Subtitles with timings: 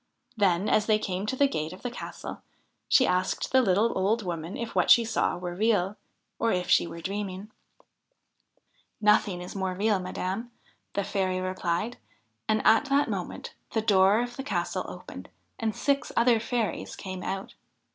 [0.35, 2.41] Then, as they came to the gate of the castle,
[2.87, 5.95] she asked the little old woman if what she saw were real,
[6.39, 7.51] or if she were dreaming?'
[8.99, 10.49] Nothing is more real, madam,'
[10.95, 11.97] the fairy replied.
[12.49, 15.29] And at that moment the door of the castle opened
[15.59, 17.53] and six other fairies came out.